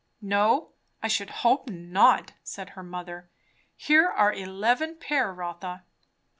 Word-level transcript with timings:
"No, 0.23 0.71
I 1.03 1.07
should 1.07 1.29
hope 1.45 1.69
not," 1.69 2.31
said 2.41 2.69
her 2.69 2.81
mother. 2.81 3.29
"Here 3.75 4.07
are 4.09 4.33
eleven 4.33 4.95
pair, 4.97 5.31
Rotha." 5.31 5.83